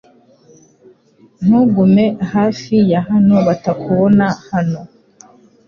Ntugume 1.43 2.05
hafi 2.33 2.75
ya 2.91 3.01
hano 3.09 3.35
batakubona 3.47 4.25
hano. 4.49 4.79